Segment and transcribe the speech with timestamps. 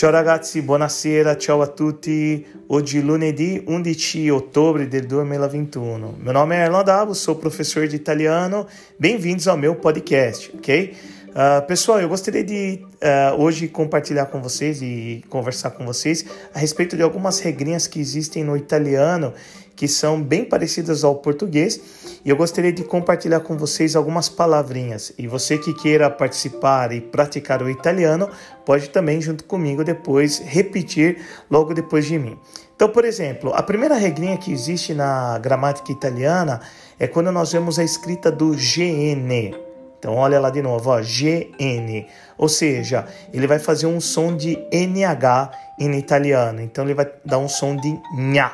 [0.00, 2.46] Ciao ragazzi, buonasera, ciao a tutti.
[2.68, 6.16] Oggi lunedì 11 ottobre del 2021.
[6.18, 8.66] Meu nome é Erlon Davo, sou professor de italiano.
[8.98, 10.96] Bem-vindos ao meu podcast, ok?
[11.28, 16.58] Uh, pessoal, eu gostaria de uh, hoje compartilhar com vocês e conversar com vocês a
[16.58, 19.34] respeito de algumas regrinhas que existem no italiano
[19.80, 21.80] que são bem parecidas ao português
[22.22, 25.10] e eu gostaria de compartilhar com vocês algumas palavrinhas.
[25.16, 28.28] E você que queira participar e praticar o italiano,
[28.66, 32.38] pode também, junto comigo, depois repetir logo depois de mim.
[32.76, 36.60] Então, por exemplo, a primeira regrinha que existe na gramática italiana
[36.98, 39.56] é quando nós vemos a escrita do GN.
[39.98, 42.06] Então, olha lá de novo, ó, GN.
[42.36, 46.60] Ou seja, ele vai fazer um som de NH em italiano.
[46.60, 48.52] Então, ele vai dar um som de nha.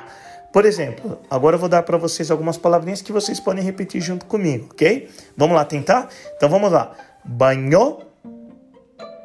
[0.57, 4.25] Por exemplo, agora eu vou dar para vocês algumas palavrinhas que vocês podem repetir junto
[4.25, 5.07] comigo, ok?
[5.37, 6.09] Vamos lá tentar?
[6.35, 6.97] Então vamos lá.
[7.23, 7.99] Banho,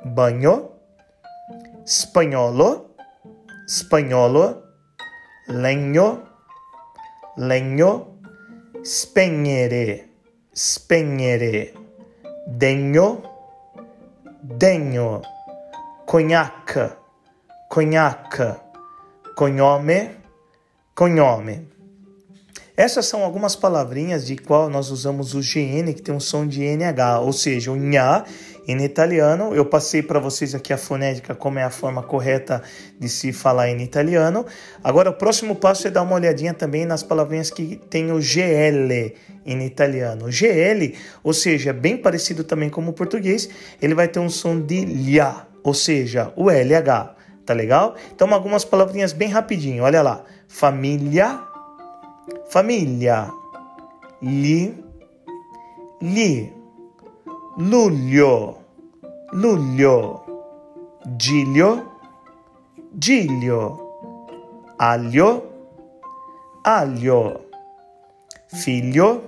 [0.03, 0.71] banho,
[1.85, 2.93] espanholo,
[3.65, 4.61] espanholo,
[5.47, 6.21] legno,
[7.37, 8.19] legno,
[8.83, 10.11] spegnere,
[10.53, 11.73] spegnere,
[12.45, 13.23] degno,
[14.43, 15.21] degno,
[16.05, 16.91] cognac,
[17.69, 18.57] cognac,
[19.33, 20.20] cognome,
[20.93, 21.67] Cognome.
[22.75, 26.63] Essas são algumas palavrinhas de qual nós usamos o GN, que tem um som de
[26.63, 28.25] NH, ou seja, o nha
[28.67, 29.55] em italiano.
[29.55, 32.61] Eu passei para vocês aqui a fonética, como é a forma correta
[32.99, 34.45] de se falar em italiano.
[34.83, 39.15] Agora, o próximo passo é dar uma olhadinha também nas palavrinhas que tem o GL
[39.45, 40.25] em italiano.
[40.25, 43.49] O GL, ou seja, bem parecido também como o português,
[43.81, 47.20] ele vai ter um som de LHA, ou seja, o LH.
[47.51, 47.95] Tá legal?
[48.15, 51.37] Então, algumas palavrinhas bem rapidinho, olha lá família,
[52.49, 53.29] família,
[54.21, 54.73] li,
[56.01, 56.53] li,
[57.57, 58.55] luglio,
[59.33, 60.21] luglio,
[61.19, 61.91] giglio,
[62.97, 63.79] giglio,
[64.79, 65.43] aglio,
[66.63, 67.41] aglio,
[68.47, 69.23] figlio,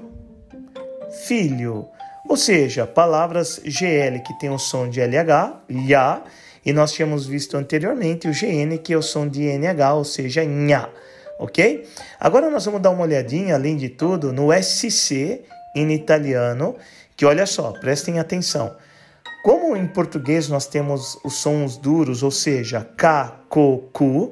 [1.28, 1.90] filho.
[2.30, 6.24] Ou seja, palavras GL que tem o som de LH, lha,
[6.66, 10.44] e nós tínhamos visto anteriormente o GN que é o som de NH, ou seja,
[10.44, 10.90] nha
[11.40, 11.86] ok?
[12.20, 15.42] Agora nós vamos dar uma olhadinha, além de tudo, no SC
[15.76, 16.76] em italiano,
[17.16, 18.76] que olha só, prestem atenção.
[19.44, 23.60] Como em português nós temos os sons duros, ou seja, K, K,
[23.92, 24.32] Q,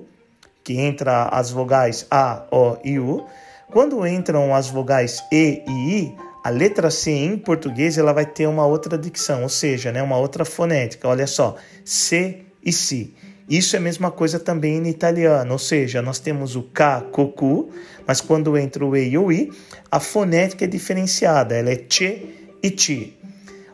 [0.64, 3.26] que entra as vogais A, O e U,
[3.72, 8.48] quando entram as vogais E e I, a letra C em português ela vai ter
[8.48, 11.08] uma outra dicção, ou seja, né, uma outra fonética.
[11.08, 13.14] Olha só, C e Si.
[13.50, 17.70] Isso é a mesma coisa também em italiano, ou seja, nós temos o K, cocu,
[18.08, 19.52] mas quando entra o E e o I,
[19.92, 23.18] a fonética é diferenciada, ela é che e ti.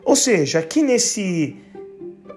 [0.04, 1.56] Ou seja, aqui nesse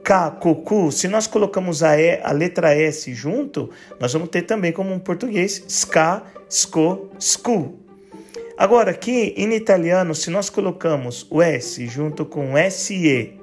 [0.04, 3.70] K, cocu, se nós colocamos a, e, a letra S junto,
[4.00, 7.81] nós vamos ter também como um português ska, sco, scu.
[8.62, 13.34] Agora, aqui em italiano, se nós colocamos o S junto com SE,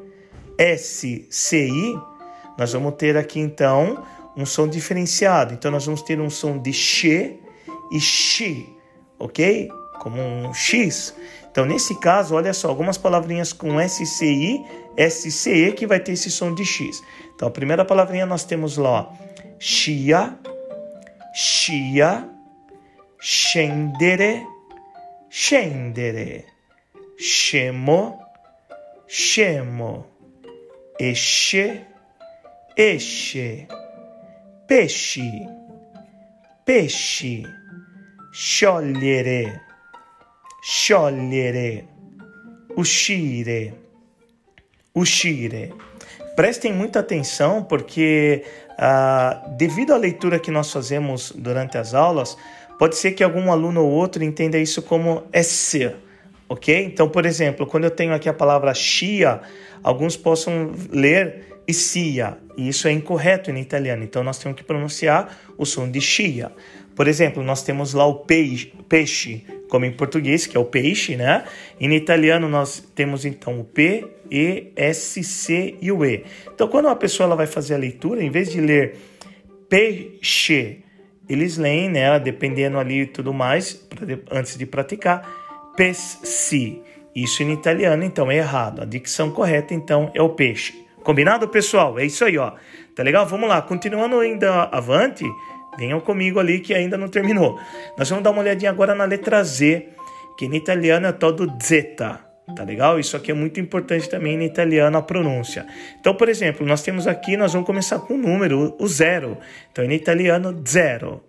[0.56, 1.98] S, C, I,
[2.56, 4.00] nós vamos ter aqui então
[4.36, 5.54] um som diferenciado.
[5.54, 7.34] Então nós vamos ter um som de x
[7.90, 8.64] e x,
[9.18, 9.68] ok?
[9.98, 11.12] Como um x.
[11.50, 14.64] Então nesse caso, olha só, algumas palavrinhas com SCI,
[15.10, 17.02] SCE que vai ter esse som de x.
[17.34, 19.12] Então a primeira palavrinha nós temos lá,
[19.58, 20.38] chia,
[21.34, 22.24] chia,
[23.20, 24.46] scendere,
[25.28, 26.44] scendere,
[27.16, 28.32] scemo,
[29.06, 30.06] scemo,
[30.96, 31.86] esce,
[32.74, 33.66] esce,
[34.66, 35.46] pesci,
[36.64, 37.44] pesci,
[38.30, 39.62] sciogliere,
[40.60, 41.88] sciogliere,
[42.76, 43.80] uscire,
[44.92, 45.72] uscire.
[46.36, 48.44] Prestem muita atenção porque,
[48.78, 52.36] ah, devido à leitura que nós fazemos durante as aulas,
[52.78, 55.96] pode ser que algum aluno ou outro entenda isso como ser,
[56.48, 56.84] ok?
[56.84, 59.40] Então, por exemplo, quando eu tenho aqui a palavra chia,
[59.82, 64.64] alguns possam ler e cia, e isso é incorreto em italiano, então nós temos que
[64.64, 66.50] pronunciar o som de chia.
[66.96, 71.14] Por exemplo, nós temos lá o peixe, peixe, como em português, que é o peixe,
[71.14, 71.44] né?
[71.78, 76.24] Em italiano nós temos então o P, E, S, C e o E.
[76.52, 78.96] Então, quando uma pessoa ela vai fazer a leitura, em vez de ler
[79.69, 80.82] peixe,
[81.28, 82.19] eles leem, né?
[82.19, 83.86] Dependendo ali e tudo mais,
[84.30, 85.28] antes de praticar,
[85.76, 86.82] pesci.
[87.14, 88.82] Isso em italiano, então, é errado.
[88.82, 90.86] A dicção correta, então, é o peixe.
[91.02, 91.98] Combinado, pessoal?
[91.98, 92.52] É isso aí, ó.
[92.94, 93.26] Tá legal?
[93.26, 93.62] Vamos lá.
[93.62, 95.25] Continuando ainda avante,
[95.78, 97.58] venham comigo ali que ainda não terminou.
[97.96, 99.88] Nós vamos dar uma olhadinha agora na letra Z,
[100.36, 102.20] que em italiano é tal do zeta,
[102.54, 102.98] tá legal?
[102.98, 105.66] Isso aqui é muito importante também no italiano a pronúncia.
[106.00, 109.38] Então, por exemplo, nós temos aqui, nós vamos começar com o número, o zero.
[109.70, 111.22] Então, em italiano, zero.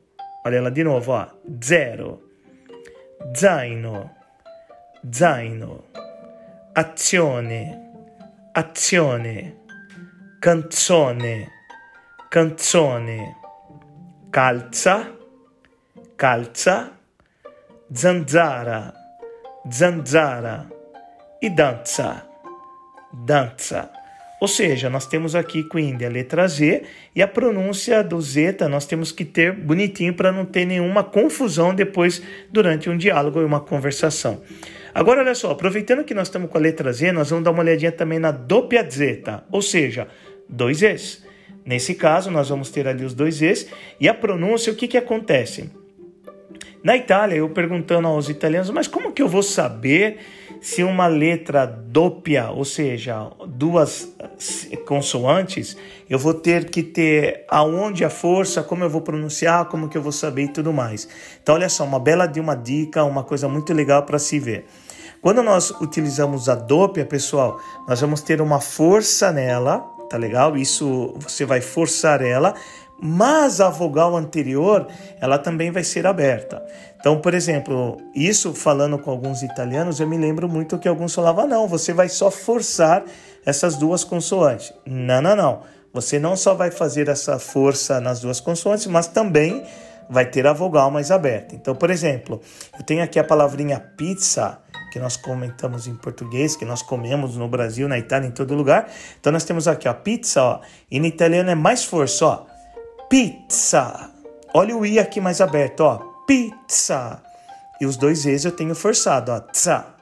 [0.45, 1.27] Olha lá de novo, ó.
[1.63, 2.23] Zero.
[3.37, 4.09] Zaino.
[5.13, 5.83] Zaino.
[6.75, 7.75] Azione.
[8.53, 9.55] Azione.
[10.41, 11.47] Canzone.
[12.31, 13.35] Canzone.
[14.31, 15.11] Calza.
[16.17, 16.91] Calza.
[17.91, 18.93] Zanzara.
[19.71, 20.78] Zanzara
[21.41, 22.25] e dança,
[23.13, 23.89] dança.
[24.41, 26.83] Ou seja, nós temos aqui quindi a letra Z
[27.13, 31.73] e a pronúncia do zeta nós temos que ter bonitinho para não ter nenhuma confusão
[31.75, 34.41] depois durante um diálogo e uma conversação.
[34.93, 37.61] Agora, olha só, aproveitando que nós estamos com a letra Z, nós vamos dar uma
[37.61, 40.07] olhadinha também na doppia zeta, ou seja,
[40.47, 41.23] dois Es.
[41.65, 43.67] Nesse caso, nós vamos ter ali os dois Es
[43.99, 45.69] e a pronúncia, o que, que acontece?
[46.81, 50.17] Na Itália, eu perguntando aos italianos, mas como que eu vou saber
[50.61, 54.13] se uma letra doppia, ou seja, duas
[54.85, 55.77] consoantes,
[56.09, 60.01] eu vou ter que ter aonde a força, como eu vou pronunciar, como que eu
[60.01, 61.07] vou saber e tudo mais.
[61.41, 64.65] Então, olha só, uma bela de uma dica, uma coisa muito legal para se ver.
[65.21, 69.79] Quando nós utilizamos a doppia, pessoal, nós vamos ter uma força nela,
[70.09, 70.55] tá legal?
[70.55, 72.53] Isso você vai forçar ela,
[73.01, 74.87] mas a vogal anterior
[75.21, 76.63] ela também vai ser aberta.
[76.99, 81.47] Então, por exemplo, isso falando com alguns italianos, eu me lembro muito que alguns falavam:
[81.47, 83.03] não, você vai só forçar
[83.45, 84.73] essas duas consoantes.
[84.85, 85.61] Não, não, não.
[85.93, 89.63] Você não só vai fazer essa força nas duas consoantes, mas também
[90.09, 91.55] vai ter a vogal mais aberta.
[91.55, 92.41] Então, por exemplo,
[92.77, 94.59] eu tenho aqui a palavrinha pizza,
[94.91, 98.87] que nós comentamos em português, que nós comemos no Brasil, na Itália, em todo lugar.
[99.19, 100.59] Então, nós temos aqui a pizza, ó,
[100.91, 102.48] e no italiano é mais força, ó
[103.09, 104.11] pizza.
[104.53, 105.97] Olha o i aqui mais aberto, ó.
[106.27, 107.21] Pizza.
[107.81, 109.39] E os dois e's eu tenho forçado, ó.
[109.39, 109.95] Tsa.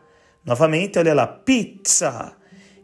[0.45, 2.33] Novamente, olha lá, pizza.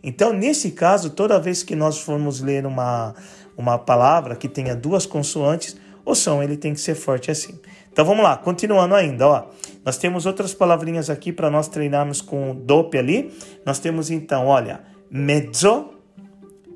[0.02, 3.14] Então, nesse caso, toda vez que nós formos ler uma,
[3.58, 7.60] uma palavra que tenha duas consoantes, o som ele tem que ser forte assim.
[7.92, 9.48] Então vamos lá, continuando ainda, ó.
[9.86, 13.32] Nós temos outras palavrinhas aqui para nós treinarmos com dope ali.
[13.66, 15.92] Nós temos então, olha, mezzo,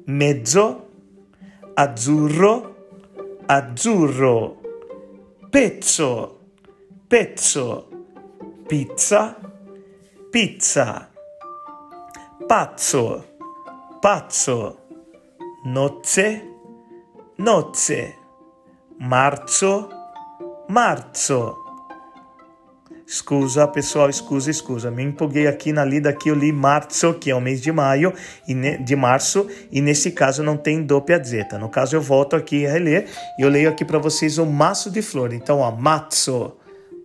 [0.05, 0.83] mezzo,
[1.75, 2.76] azzurro,
[3.47, 4.57] azzurro,
[5.49, 6.39] pezzo,
[7.07, 7.87] pezzo,
[8.67, 9.35] pizza,
[10.29, 11.09] pizza,
[12.47, 13.23] pazzo,
[14.01, 14.77] pazzo,
[15.63, 16.41] nozze,
[17.37, 18.15] nozze,
[18.99, 19.89] marzo,
[20.67, 21.66] marzo.
[23.09, 24.91] Scusa, pessoal, scusa, scusa.
[24.91, 28.13] Me empolguei aqui na lida aqui, eu li março, que é o mês de maio,
[28.45, 31.57] e de março, e nesse caso não tem doppia zeta.
[31.57, 33.07] No caso, eu volto aqui a reler
[33.39, 35.31] e eu leio aqui para vocês o maço de flor.
[35.31, 36.57] Então, ó, mazzo,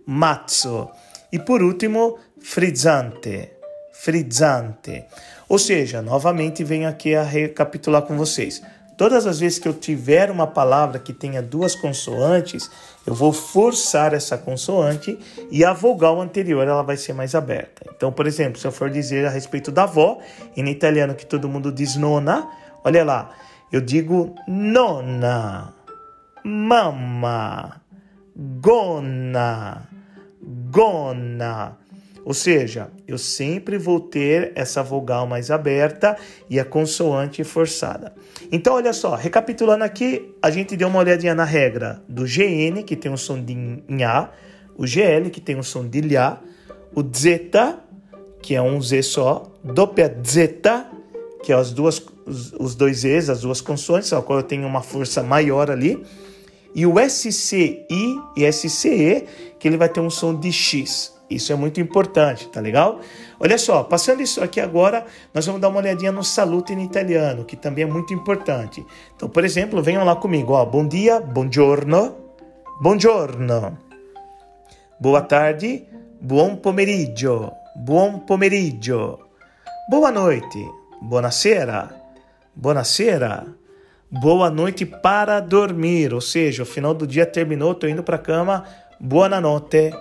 [0.05, 0.89] mazzo.
[1.31, 3.51] E por último, frizzante,
[3.93, 5.05] frizzante.
[5.47, 8.61] Ou seja, novamente venho aqui a recapitular com vocês.
[8.97, 12.69] Todas as vezes que eu tiver uma palavra que tenha duas consoantes,
[13.05, 15.17] eu vou forçar essa consoante
[15.51, 17.85] e a vogal anterior ela vai ser mais aberta.
[17.95, 20.19] Então, por exemplo, se eu for dizer a respeito da avó,
[20.55, 22.47] em italiano que todo mundo diz nona,
[22.83, 23.31] olha lá,
[23.71, 25.73] eu digo nonna,
[26.43, 27.81] mamma,
[28.61, 29.87] gonna,
[30.69, 31.82] gonna.
[32.25, 36.15] Ou seja, eu sempre vou ter essa vogal mais aberta
[36.49, 38.13] e a consoante forçada.
[38.51, 42.95] Então, olha só, recapitulando aqui, a gente deu uma olhadinha na regra do GN, que
[42.95, 43.53] tem um som de
[43.87, 44.29] Nha,
[44.77, 46.39] o GL, que tem um som de Lhá,
[46.95, 47.79] o Zeta,
[48.41, 50.87] que é um Z só, doppia Zeta,
[51.43, 54.65] que é as duas, os, os dois Zs, as duas consoantes, ao qual eu tenho
[54.65, 56.03] uma força maior ali,
[56.73, 57.85] e o SCI
[58.35, 59.25] e SCE,
[59.59, 61.13] que ele vai ter um som de X.
[61.35, 62.99] Isso é muito importante, tá legal?
[63.39, 67.43] Olha só, passando isso aqui agora, nós vamos dar uma olhadinha no saluto em italiano,
[67.43, 68.85] que também é muito importante.
[69.15, 70.65] Então, por exemplo, venham lá comigo, ó.
[70.65, 72.15] Bom dia, buongiorno,
[72.81, 73.77] buongiorno.
[74.99, 75.85] Boa tarde,
[76.21, 79.19] buon pomeriggio, buon pomeriggio.
[79.89, 80.65] Boa noite,
[81.01, 81.89] buonasera,
[82.55, 83.45] buonasera.
[84.09, 88.63] Boa noite para dormir, ou seja, o final do dia terminou, tô indo para cama.
[88.99, 89.91] Boa noite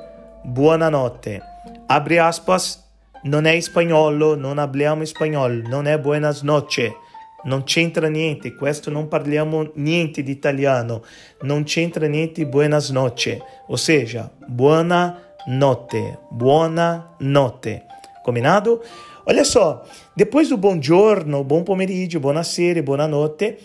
[0.42, 1.42] buonanotte.
[1.87, 2.82] Apri aspas,
[3.25, 6.96] non è spagnolo, non parliamo spagnolo, non è buenas noche.
[7.44, 11.02] Non c'entra niente, questo non parliamo niente di italiano,
[11.40, 17.87] non c'entra niente buenas noche, ou seja, buona notte, buona notte.
[18.22, 18.84] Combinado?
[19.25, 19.82] Olha só,
[20.14, 23.58] depois do buongiorno, bom pomeriggio, buonasera e buonanotte,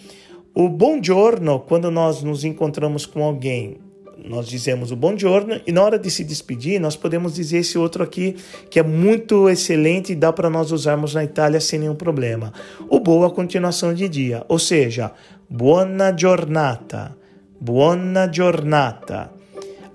[0.54, 3.78] o buongiorno, quando nós nos encontramos com alguém
[4.26, 8.04] nós dizemos o buongiorno e na hora de se despedir, nós podemos dizer esse outro
[8.04, 8.36] aqui
[8.70, 12.52] que é muito excelente e dá para nós usarmos na Itália sem nenhum problema.
[12.90, 15.12] O boa continuação de dia, ou seja,
[15.50, 17.16] buona giornata,
[17.60, 19.32] buona giornata.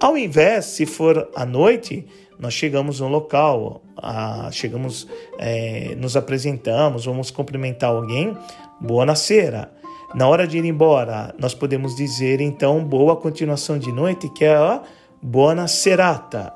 [0.01, 2.07] Ao invés, se for à noite,
[2.39, 5.07] nós chegamos no local, a, chegamos,
[5.39, 8.37] é, nos apresentamos, vamos cumprimentar alguém,
[8.81, 9.71] buonasera.
[10.15, 14.55] Na hora de ir embora, nós podemos dizer então boa continuação de noite, que é
[14.55, 14.83] a
[15.23, 16.53] buona serata.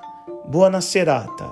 [0.47, 1.51] Buona serata,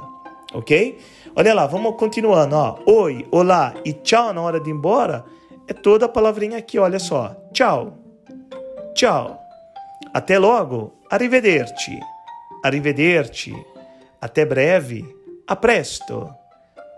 [0.53, 0.99] ok?
[1.35, 2.55] Olha lá, vamos continuando.
[2.55, 2.79] Ó.
[2.87, 5.25] Oi, olá e tchau na hora de ir embora
[5.67, 7.35] é toda a palavrinha aqui, olha só.
[7.53, 7.99] Tchau.
[8.95, 9.41] Tchau.
[10.13, 10.93] Até logo.
[11.11, 11.99] Arrivederci.
[12.63, 13.55] Arrivederci.
[14.21, 15.05] Até breve.
[15.47, 16.35] A presto.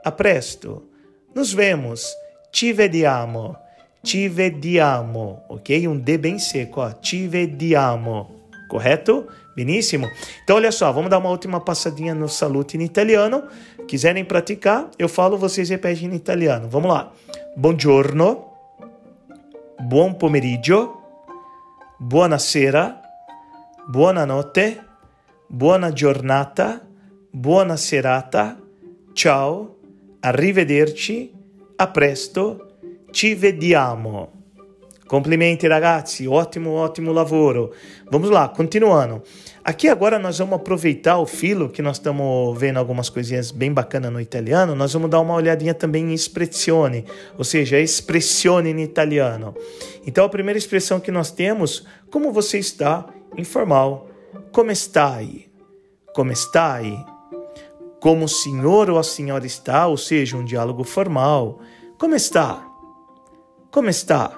[0.05, 0.89] A presto.
[1.35, 2.15] Nos vemos.
[2.53, 3.57] Ci vediamo.
[4.03, 5.45] Ci vediamo.
[5.49, 5.87] Ok?
[5.87, 6.81] Um D bem seco.
[6.81, 6.91] Ó.
[7.00, 8.31] Ci vediamo.
[8.69, 9.26] Correto?
[9.57, 10.07] Beníssimo?
[10.45, 13.45] Então, olha só, vamos dar uma última passadinha no salute em italiano.
[13.88, 16.69] Quiserem praticar, eu falo, vocês repetem em italiano.
[16.69, 17.11] Vamos lá.
[17.57, 18.45] Buongiorno,
[19.81, 21.00] buon pomeriggio,
[21.99, 23.00] buonasera,
[23.88, 24.79] buonanotte,
[25.49, 26.83] buona giornata,
[27.33, 28.59] buona serata,
[29.15, 29.79] ciao,
[30.21, 31.33] arrivederci,
[31.79, 32.75] a presto,
[33.17, 34.31] ci vediamo.
[35.07, 37.73] Complimenti ragazzi, ótimo, ótimo lavoro.
[38.11, 39.23] Vamos lá, continuando.
[39.65, 44.13] Aqui agora nós vamos aproveitar o filo que nós estamos vendo algumas coisinhas bem bacanas
[44.13, 44.75] no italiano.
[44.75, 47.07] Nós vamos dar uma olhadinha também em espressione,
[47.39, 49.55] ou seja, expressione em italiano.
[50.07, 53.07] Então a primeira expressão que nós temos, como você está,
[53.39, 54.11] informal.
[54.53, 55.47] Come stai?
[56.15, 57.03] Come stai?
[57.99, 61.61] Como o senhor ou a senhora está, ou seja, um diálogo formal.
[61.99, 62.66] Como está?
[63.76, 64.33] Como está?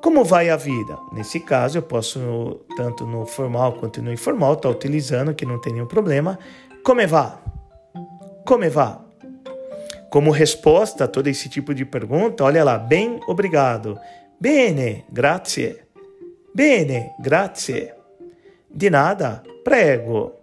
[0.00, 0.96] Como vai a vida?
[1.10, 5.60] Nesse caso, eu posso, tanto no formal quanto no informal, estar tá utilizando, que não
[5.60, 6.38] tem nenhum problema.
[6.84, 7.40] Como va?
[8.46, 9.04] Como va?
[10.10, 13.98] Como resposta a todo esse tipo de pergunta, olha lá, bem, obrigado.
[14.38, 15.82] Bene, grazie.
[16.54, 17.94] Bene, grazie.
[18.70, 20.34] De nada, prego.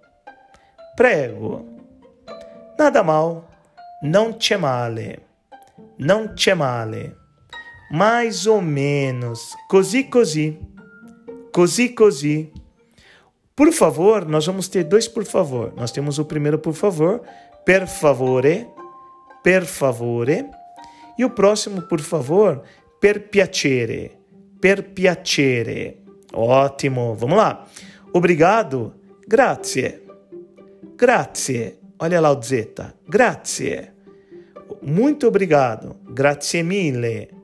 [0.97, 1.65] Prego.
[2.77, 3.47] Nada mal.
[4.03, 5.19] Não c'è male.
[5.99, 7.20] Não c'è male
[7.91, 10.57] mais ou menos, così così,
[11.51, 12.51] così così.
[13.53, 15.73] Por favor, nós vamos ter dois por favor.
[15.75, 17.21] Nós temos o primeiro por favor,
[17.65, 18.67] per favore,
[19.43, 20.45] per favore,
[21.17, 22.63] e o próximo por favor,
[22.99, 24.17] per piacere,
[24.59, 26.01] per piacere.
[26.33, 27.67] Ótimo, vamos lá.
[28.13, 28.95] Obrigado,
[29.27, 30.01] grazie,
[30.95, 31.77] grazie.
[31.99, 33.91] Olha lá o zeta, grazie.
[34.81, 37.40] Muito obrigado, grazie mille.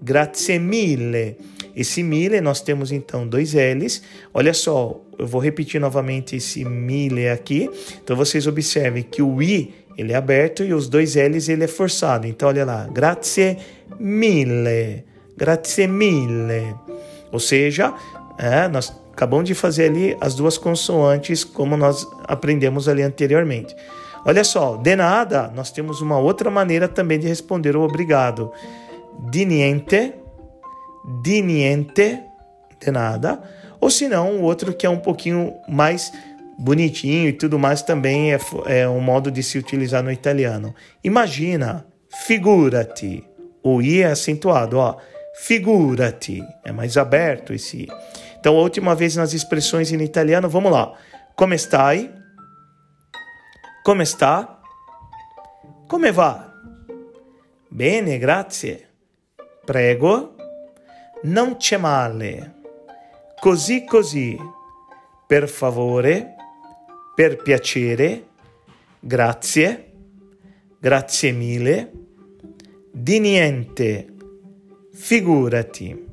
[0.00, 1.36] Grazie mille.
[1.74, 4.02] Esse mille nós temos então dois L's.
[4.32, 7.70] Olha só, eu vou repetir novamente esse mille aqui.
[8.02, 11.68] Então vocês observem que o i ele é aberto e os dois L's ele é
[11.68, 12.26] forçado.
[12.26, 13.58] Então olha lá, grazie
[13.98, 15.04] mille,
[15.36, 16.74] grazie mille.
[17.32, 17.92] Ou seja,
[18.38, 23.74] é, nós acabamos de fazer ali as duas consoantes como nós aprendemos ali anteriormente.
[24.24, 28.52] Olha só, de nada, nós temos uma outra maneira também de responder o obrigado
[29.18, 30.14] di niente,
[31.22, 32.22] di niente,
[32.80, 33.42] de nada,
[33.80, 36.12] ou se não, o outro que é um pouquinho mais
[36.58, 40.74] bonitinho e tudo mais também é, é um modo de se utilizar no italiano.
[41.02, 41.86] Imagina,
[42.26, 43.24] figurati,
[43.62, 44.96] o i é acentuado, ó,
[45.34, 47.88] figurati, é mais aberto esse i.
[48.38, 50.92] Então, a última vez nas expressões em italiano, vamos lá.
[51.34, 52.12] Come stai?
[53.84, 54.60] Come sta?
[55.88, 56.52] Come va?
[57.70, 58.87] Bene, grazie.
[59.68, 60.34] Prego,
[61.24, 62.54] non c'è male.
[63.38, 64.34] Così così.
[65.26, 66.36] Per favore,
[67.14, 68.28] per piacere,
[68.98, 69.92] grazie,
[70.80, 71.92] grazie mille,
[72.90, 74.14] di niente,
[74.94, 76.06] figurati.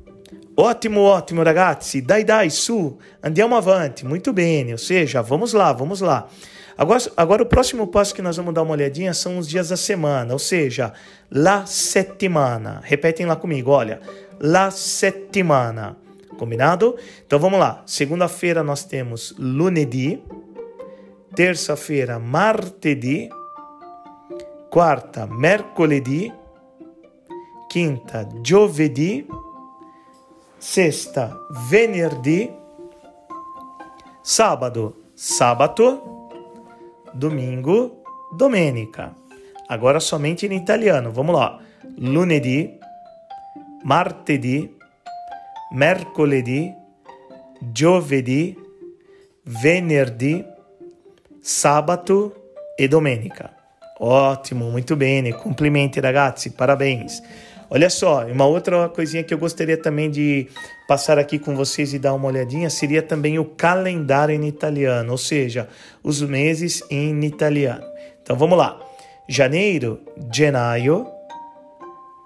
[0.56, 2.02] Ótimo, ótimo, ragazzi.
[2.02, 3.00] Dai, dai, su.
[3.20, 4.04] Andiamo avanti.
[4.04, 4.72] Muito bene.
[4.72, 6.28] Ou seja, vamos lá, vamos lá.
[6.78, 9.76] Agora, agora, o próximo passo que nós vamos dar uma olhadinha são os dias da
[9.76, 10.92] semana, ou seja,
[11.30, 12.82] la settimana.
[12.84, 14.00] Repetem lá comigo, olha,
[14.38, 15.96] la settimana.
[16.38, 16.96] Combinado?
[17.26, 17.82] Então vamos lá.
[17.86, 20.22] Segunda-feira nós temos lunedì,
[21.34, 23.30] terça-feira martedì,
[24.68, 26.30] quarta mercoledì,
[27.70, 29.26] quinta giovedì,
[30.58, 31.34] sexta
[31.70, 32.50] venerdì,
[34.22, 36.15] sábado sabato
[37.16, 38.02] domingo,
[38.36, 39.14] domenica.
[39.68, 41.10] Agora somente em italiano.
[41.10, 41.58] Vamos lá.
[41.98, 42.78] Lunedì,
[43.84, 44.76] martedì,
[45.72, 46.72] mercoledì,
[47.72, 48.56] giovedì,
[49.44, 50.44] venerdì,
[51.40, 53.54] sabato e domenica.
[53.98, 57.22] Ótimo, muito bem, complimenti ragazzi, parabéns.
[57.68, 60.46] Olha só, uma outra coisinha que eu gostaria também de
[60.86, 65.18] passar aqui com vocês e dar uma olhadinha seria também o calendário em italiano, ou
[65.18, 65.68] seja,
[66.02, 67.84] os meses em italiano.
[68.22, 68.80] Então vamos lá.
[69.28, 70.00] Janeiro,
[70.32, 71.08] gennaio,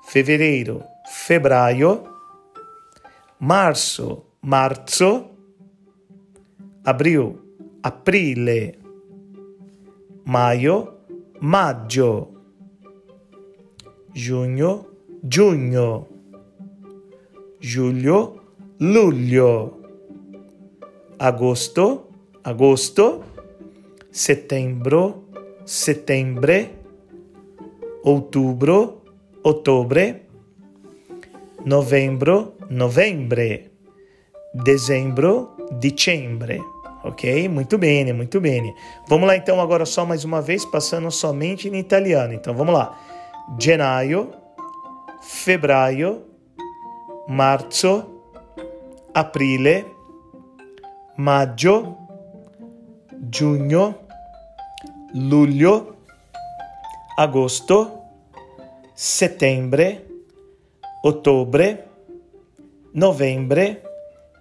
[0.09, 2.05] fevereiro, febbraio,
[3.39, 5.31] março, marzo,
[6.85, 7.41] abril,
[7.83, 8.79] aprile,
[10.25, 10.93] maio,
[11.41, 12.29] maggio,
[14.13, 14.90] giugno,
[15.23, 16.09] giugno,
[17.63, 18.41] luglio,
[18.79, 19.79] luglio,
[21.19, 22.09] agosto,
[22.43, 23.23] agosto,
[24.11, 25.29] setembro,
[25.65, 26.71] settembre,
[28.03, 29.03] outubro,
[29.43, 30.23] ottobre,
[31.65, 33.71] novembro, novembre,
[34.55, 36.61] dezembro, dicembre.
[37.03, 37.49] Ok?
[37.49, 38.75] Muito bem, muito bem.
[39.09, 42.35] Vamos lá então agora só mais uma vez, passando somente em italiano.
[42.35, 42.99] Então vamos lá.
[43.59, 44.40] Gennaio,
[45.21, 46.27] febbraio,
[47.29, 48.23] marzo,
[49.13, 49.95] aprile,
[51.17, 51.97] maggio,
[53.29, 54.07] giugno,
[55.13, 56.05] luglio,
[57.17, 58.05] agosto,
[58.95, 60.07] settembre,
[61.03, 61.89] ottobre,
[62.93, 63.83] novembre,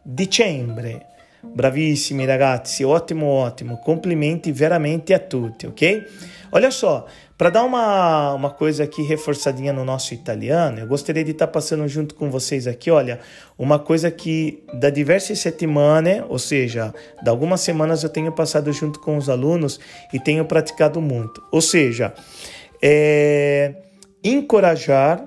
[0.02, 1.06] dicembre.
[1.42, 3.80] Bravissimi ragazzi, ottimo, ottimo.
[3.80, 6.48] Complimenti veramente a tutti, ok?
[6.52, 7.06] Olha só,
[7.40, 11.54] para dar uma, uma coisa aqui reforçadinha no nosso italiano, eu gostaria de estar tá
[11.54, 13.22] passando junto com vocês aqui, olha,
[13.58, 16.94] uma coisa que da diversas settimane, ou seja,
[17.24, 19.80] de algumas semanas eu tenho passado junto com os alunos
[20.12, 21.42] e tenho praticado muito.
[21.50, 22.14] Ou seja,
[22.82, 23.74] é,
[24.22, 25.26] encorajar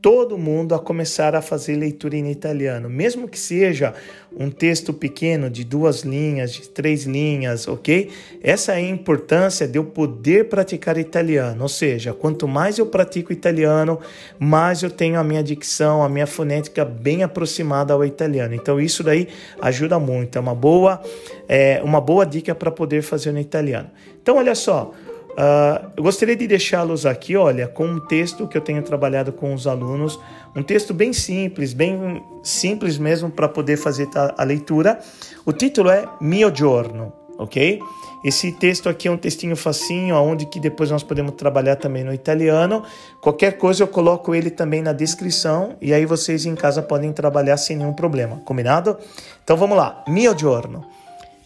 [0.00, 3.94] todo mundo a começar a fazer leitura em italiano, mesmo que seja
[4.36, 8.10] um texto pequeno de duas linhas, de três linhas, ok?
[8.42, 13.32] Essa é a importância de eu poder praticar italiano, ou seja, quanto mais eu pratico
[13.32, 13.98] italiano,
[14.38, 18.54] mais eu tenho a minha dicção, a minha fonética bem aproximada ao italiano.
[18.54, 19.28] Então isso daí
[19.60, 21.02] ajuda muito, é uma boa,
[21.48, 23.90] é, uma boa dica para poder fazer no italiano.
[24.22, 24.92] Então olha só.
[25.30, 29.54] Uh, eu gostaria de deixá-los aqui, olha, com um texto que eu tenho trabalhado com
[29.54, 30.18] os alunos,
[30.54, 34.98] um texto bem simples, bem simples mesmo para poder fazer a leitura.
[35.46, 37.80] O título é Mio Giorno, ok?
[38.24, 42.12] Esse texto aqui é um textinho facinho, onde que depois nós podemos trabalhar também no
[42.12, 42.82] italiano.
[43.20, 47.56] Qualquer coisa eu coloco ele também na descrição e aí vocês em casa podem trabalhar
[47.56, 48.98] sem nenhum problema, combinado?
[49.44, 50.02] Então vamos lá.
[50.08, 50.84] Mio giorno.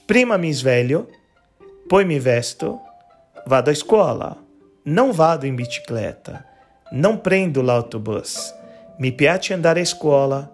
[0.06, 1.06] Prima mi sveglio,
[1.88, 2.78] poi mi vesto,
[3.44, 4.36] Vado à escola.
[4.84, 6.44] Não vado in bicicletta.
[6.92, 8.54] Não prendo l'autobus.
[8.98, 10.48] Mi piace andare a scuola.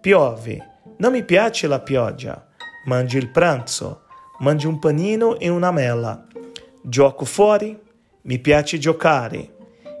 [0.00, 0.60] Piove.
[0.98, 2.44] Non mi piace la pioggia.
[2.86, 4.02] Mangi il pranzo.
[4.40, 6.26] Mangi un panino e una mela.
[6.82, 7.80] Gioco fuori.
[8.22, 9.54] Mi piace giocare.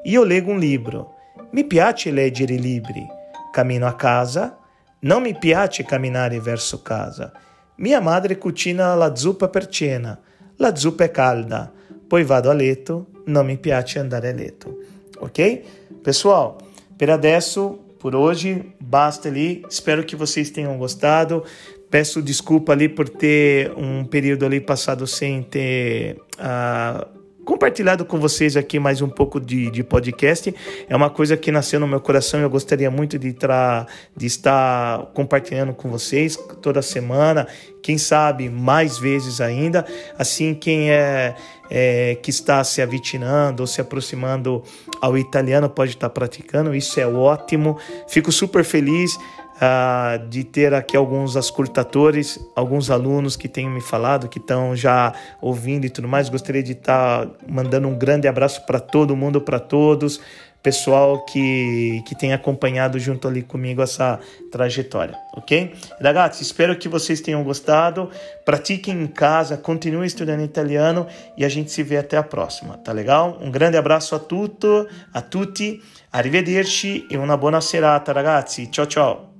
[0.04, 1.14] Io leggo un libro.
[1.52, 3.06] Mi piace leggere libri.
[3.52, 4.58] Cammino a casa.
[5.00, 7.32] Non mi piace camminare verso casa.
[7.76, 10.18] Mia madre cucina la zuppa per cena.
[10.56, 11.72] La zuppa è calda.
[12.12, 14.78] Poi vado a letto, non mi piace andare a letto.
[15.20, 15.62] Ok?
[16.02, 16.58] Pessoal,
[16.94, 19.64] per adesso, por hoje, basta ali.
[19.66, 21.42] Espero que vocês tenham gostado.
[21.88, 26.20] Peço desculpa ali por ter um período ali passado sem ter.
[26.36, 30.54] Uh, compartilhado com vocês aqui mais um pouco de, de podcast.
[30.88, 34.26] É uma coisa que nasceu no meu coração e eu gostaria muito de, tra, de
[34.26, 37.46] estar compartilhando com vocês toda semana,
[37.82, 39.84] quem sabe mais vezes ainda.
[40.16, 41.34] Assim, quem é,
[41.70, 44.62] é que está se avitinando ou se aproximando
[45.00, 47.76] ao italiano pode estar praticando, isso é ótimo.
[48.08, 49.18] Fico super feliz
[49.62, 55.14] uh, de ter aqui alguns ascultadores, alguns alunos que têm me falado, que estão já
[55.40, 56.28] ouvindo e tudo mais.
[56.28, 60.20] Gostaria de estar tá mandando um grande abraço para todo mundo, para todos,
[60.62, 64.20] pessoal que, que tem acompanhado junto ali comigo essa
[64.50, 65.74] trajetória, ok?
[66.00, 68.10] Ragazzi, espero que vocês tenham gostado.
[68.44, 72.92] Pratiquem em casa, continuem estudando italiano e a gente se vê até a próxima, tá
[72.92, 73.38] legal?
[73.40, 74.66] Um grande abraço a tutti,
[75.12, 78.68] a tutti, arrivederci e una buona serata, ragazzi.
[78.70, 79.31] Ciao ciao!